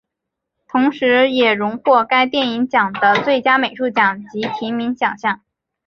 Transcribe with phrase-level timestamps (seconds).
[0.67, 5.41] 同时也荣获该电影奖的最佳美术奖及提名奖项。